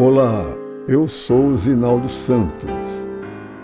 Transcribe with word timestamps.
Olá, 0.00 0.44
eu 0.86 1.08
sou 1.08 1.56
Zinaldo 1.56 2.08
Santos, 2.08 3.04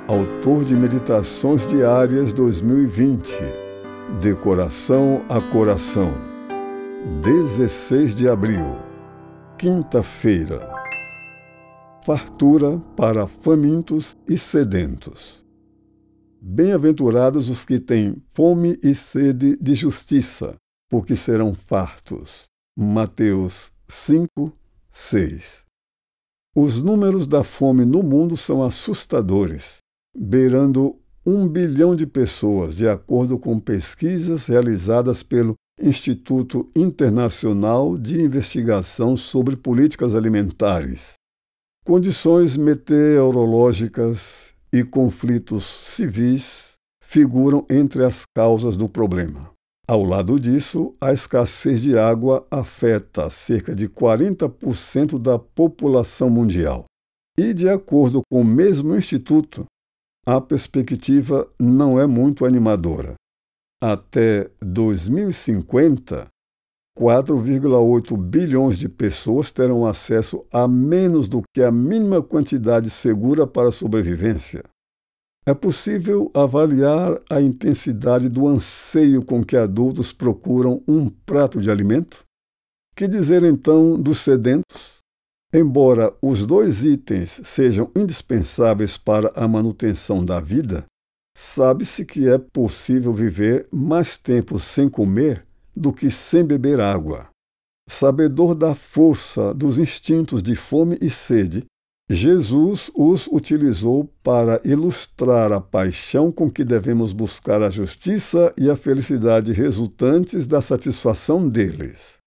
autor 0.08 0.64
de 0.64 0.74
Meditações 0.74 1.64
Diárias 1.64 2.32
2020, 2.32 3.32
de 4.20 4.34
coração 4.34 5.24
a 5.28 5.40
coração, 5.40 6.12
16 7.22 8.16
de 8.16 8.28
abril, 8.28 8.66
quinta-feira. 9.56 10.68
Fartura 12.04 12.80
para 12.96 13.28
famintos 13.28 14.16
e 14.28 14.36
sedentos. 14.36 15.46
Bem-aventurados 16.40 17.48
os 17.48 17.64
que 17.64 17.78
têm 17.78 18.20
fome 18.34 18.76
e 18.82 18.92
sede 18.92 19.56
de 19.60 19.74
justiça, 19.74 20.56
porque 20.90 21.14
serão 21.14 21.54
fartos. 21.54 22.48
Mateus 22.76 23.70
5, 23.86 24.52
6. 24.90 25.63
Os 26.56 26.80
números 26.80 27.26
da 27.26 27.42
fome 27.42 27.84
no 27.84 28.00
mundo 28.00 28.36
são 28.36 28.62
assustadores, 28.62 29.78
beirando 30.16 30.96
um 31.26 31.48
bilhão 31.48 31.96
de 31.96 32.06
pessoas, 32.06 32.76
de 32.76 32.86
acordo 32.86 33.36
com 33.36 33.58
pesquisas 33.58 34.46
realizadas 34.46 35.20
pelo 35.20 35.54
Instituto 35.80 36.70
Internacional 36.76 37.98
de 37.98 38.22
Investigação 38.22 39.16
sobre 39.16 39.56
Políticas 39.56 40.14
Alimentares. 40.14 41.14
Condições 41.84 42.56
meteorológicas 42.56 44.54
e 44.72 44.84
conflitos 44.84 45.64
civis 45.64 46.74
figuram 47.02 47.66
entre 47.68 48.04
as 48.04 48.22
causas 48.32 48.76
do 48.76 48.88
problema. 48.88 49.53
Ao 49.86 50.02
lado 50.02 50.40
disso, 50.40 50.94
a 50.98 51.12
escassez 51.12 51.82
de 51.82 51.98
água 51.98 52.46
afeta 52.50 53.28
cerca 53.28 53.74
de 53.74 53.86
40% 53.86 55.18
da 55.18 55.38
população 55.38 56.30
mundial. 56.30 56.86
E, 57.38 57.52
de 57.52 57.68
acordo 57.68 58.22
com 58.30 58.40
o 58.40 58.44
mesmo 58.44 58.96
instituto, 58.96 59.66
a 60.26 60.40
perspectiva 60.40 61.46
não 61.60 62.00
é 62.00 62.06
muito 62.06 62.46
animadora. 62.46 63.14
Até 63.82 64.50
2050, 64.62 66.28
4,8 66.98 68.16
bilhões 68.16 68.78
de 68.78 68.88
pessoas 68.88 69.52
terão 69.52 69.84
acesso 69.84 70.46
a 70.50 70.66
menos 70.66 71.28
do 71.28 71.42
que 71.52 71.62
a 71.62 71.70
mínima 71.70 72.22
quantidade 72.22 72.88
segura 72.88 73.46
para 73.46 73.68
a 73.68 73.72
sobrevivência. 73.72 74.62
É 75.46 75.52
possível 75.52 76.30
avaliar 76.32 77.20
a 77.28 77.38
intensidade 77.38 78.30
do 78.30 78.48
anseio 78.48 79.22
com 79.22 79.44
que 79.44 79.56
adultos 79.56 80.10
procuram 80.10 80.82
um 80.88 81.10
prato 81.10 81.60
de 81.60 81.70
alimento? 81.70 82.24
Que 82.96 83.06
dizer 83.06 83.42
então 83.42 84.00
dos 84.00 84.20
sedentos? 84.20 85.00
Embora 85.52 86.16
os 86.22 86.46
dois 86.46 86.82
itens 86.82 87.42
sejam 87.44 87.90
indispensáveis 87.94 88.96
para 88.96 89.30
a 89.36 89.46
manutenção 89.46 90.24
da 90.24 90.40
vida, 90.40 90.86
sabe-se 91.36 92.06
que 92.06 92.26
é 92.26 92.38
possível 92.38 93.12
viver 93.12 93.68
mais 93.70 94.16
tempo 94.16 94.58
sem 94.58 94.88
comer 94.88 95.46
do 95.76 95.92
que 95.92 96.08
sem 96.08 96.42
beber 96.42 96.80
água. 96.80 97.28
Sabedor 97.88 98.54
da 98.54 98.74
força 98.74 99.52
dos 99.52 99.78
instintos 99.78 100.42
de 100.42 100.56
fome 100.56 100.96
e 101.02 101.10
sede, 101.10 101.66
Jesus 102.10 102.90
os 102.94 103.26
utilizou 103.28 104.04
para 104.22 104.60
ilustrar 104.62 105.50
a 105.52 105.60
paixão 105.60 106.30
com 106.30 106.50
que 106.50 106.62
devemos 106.62 107.14
buscar 107.14 107.62
a 107.62 107.70
justiça 107.70 108.52
e 108.58 108.68
a 108.68 108.76
felicidade 108.76 109.52
resultantes 109.52 110.46
da 110.46 110.60
satisfação 110.60 111.48
deles. 111.48 112.18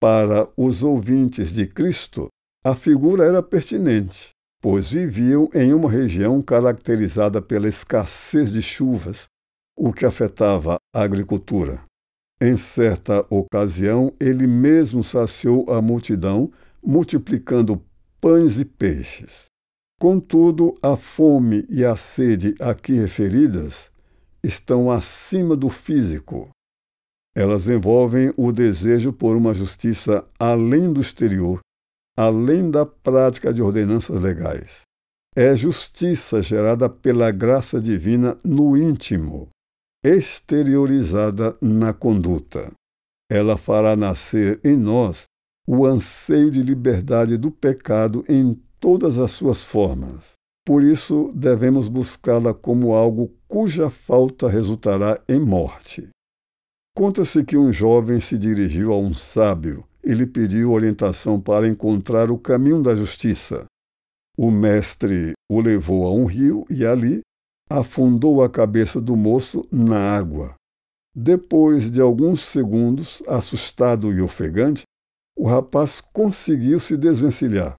Para 0.00 0.48
os 0.56 0.84
ouvintes 0.84 1.52
de 1.52 1.66
Cristo, 1.66 2.28
a 2.64 2.76
figura 2.76 3.24
era 3.24 3.42
pertinente, 3.42 4.30
pois 4.62 4.92
viviam 4.92 5.50
em 5.52 5.74
uma 5.74 5.90
região 5.90 6.40
caracterizada 6.40 7.42
pela 7.42 7.68
escassez 7.68 8.52
de 8.52 8.62
chuvas, 8.62 9.24
o 9.76 9.92
que 9.92 10.06
afetava 10.06 10.76
a 10.94 11.02
agricultura. 11.02 11.82
Em 12.40 12.56
certa 12.56 13.26
ocasião, 13.28 14.12
ele 14.20 14.46
mesmo 14.46 15.02
saciou 15.02 15.68
a 15.72 15.82
multidão, 15.82 16.52
multiplicando 16.84 17.82
pães 18.24 18.58
e 18.58 18.64
peixes. 18.64 19.48
Contudo, 20.00 20.78
a 20.80 20.96
fome 20.96 21.66
e 21.68 21.84
a 21.84 21.94
sede 21.94 22.54
aqui 22.58 22.94
referidas 22.94 23.90
estão 24.42 24.90
acima 24.90 25.54
do 25.54 25.68
físico. 25.68 26.48
Elas 27.36 27.68
envolvem 27.68 28.32
o 28.34 28.50
desejo 28.50 29.12
por 29.12 29.36
uma 29.36 29.52
justiça 29.52 30.26
além 30.38 30.90
do 30.90 31.02
exterior, 31.02 31.60
além 32.16 32.70
da 32.70 32.86
prática 32.86 33.52
de 33.52 33.60
ordenanças 33.60 34.18
legais. 34.18 34.84
É 35.36 35.54
justiça 35.54 36.40
gerada 36.40 36.88
pela 36.88 37.30
graça 37.30 37.78
divina 37.78 38.38
no 38.42 38.74
íntimo, 38.74 39.50
exteriorizada 40.02 41.58
na 41.60 41.92
conduta. 41.92 42.72
Ela 43.30 43.58
fará 43.58 43.94
nascer 43.94 44.58
em 44.64 44.78
nós 44.78 45.26
o 45.66 45.86
anseio 45.86 46.50
de 46.50 46.62
liberdade 46.62 47.36
do 47.36 47.50
pecado 47.50 48.24
em 48.28 48.60
todas 48.78 49.18
as 49.18 49.30
suas 49.30 49.62
formas. 49.62 50.32
Por 50.66 50.82
isso, 50.82 51.30
devemos 51.34 51.88
buscá-la 51.88 52.54
como 52.54 52.94
algo 52.94 53.30
cuja 53.46 53.90
falta 53.90 54.48
resultará 54.48 55.20
em 55.28 55.38
morte. 55.38 56.08
Conta-se 56.96 57.44
que 57.44 57.56
um 57.56 57.72
jovem 57.72 58.20
se 58.20 58.38
dirigiu 58.38 58.92
a 58.92 58.98
um 58.98 59.12
sábio 59.12 59.84
e 60.02 60.14
lhe 60.14 60.26
pediu 60.26 60.72
orientação 60.72 61.40
para 61.40 61.68
encontrar 61.68 62.30
o 62.30 62.38
caminho 62.38 62.82
da 62.82 62.94
justiça. 62.94 63.64
O 64.36 64.50
mestre 64.50 65.32
o 65.50 65.60
levou 65.60 66.06
a 66.06 66.12
um 66.12 66.24
rio 66.24 66.64
e 66.70 66.84
ali 66.84 67.20
afundou 67.68 68.42
a 68.42 68.48
cabeça 68.48 69.00
do 69.00 69.16
moço 69.16 69.66
na 69.70 69.98
água. 69.98 70.54
Depois 71.14 71.90
de 71.90 72.00
alguns 72.00 72.42
segundos, 72.42 73.22
assustado 73.26 74.12
e 74.12 74.20
ofegante, 74.20 74.82
o 75.36 75.46
rapaz 75.46 76.00
conseguiu 76.00 76.78
se 76.78 76.96
desvencilhar. 76.96 77.74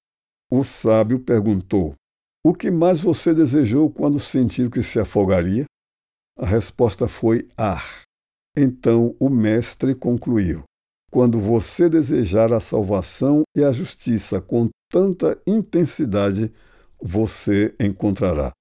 O 0.52 0.64
sábio 0.64 1.20
perguntou: 1.20 1.96
O 2.44 2.54
que 2.54 2.70
mais 2.70 3.02
você 3.02 3.34
desejou 3.34 3.90
quando 3.90 4.20
sentiu 4.20 4.70
que 4.70 4.84
se 4.84 5.00
afogaria? 5.00 5.66
A 6.38 6.46
resposta 6.46 7.08
foi 7.08 7.48
ar. 7.58 8.04
Então 8.58 9.16
o 9.20 9.30
mestre 9.30 9.96
concluiu: 9.96 10.64
Quando 11.12 11.40
você 11.40 11.90
desejar 11.90 12.54
a 12.54 12.60
salvação 12.60 13.44
e 13.56 13.64
a 13.64 13.72
justiça 13.72 14.42
com 14.42 14.70
tanta 14.92 15.40
intensidade, 15.48 16.52
você 17.02 17.74
encontrará. 17.80 18.52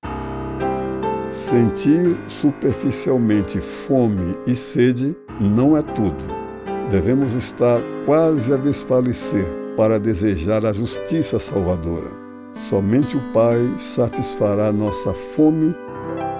Sentir 1.32 2.16
superficialmente 2.31 3.59
fome 3.59 4.37
e 4.47 4.55
sede 4.55 5.16
não 5.41 5.76
é 5.76 5.82
tudo 5.82 6.44
devemos 6.91 7.34
estar 7.34 7.81
quase 8.06 8.53
a 8.53 8.56
desfalecer 8.56 9.47
para 9.77 9.99
desejar 9.99 10.65
a 10.65 10.72
justiça 10.72 11.39
salvadora. 11.39 12.11
Somente 12.69 13.17
o 13.17 13.33
Pai 13.33 13.59
satisfará 13.78 14.72
nossa 14.72 15.12
fome 15.12 15.75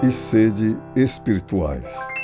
e 0.01 0.11
sede 0.11 0.77
espirituais. 0.95 2.14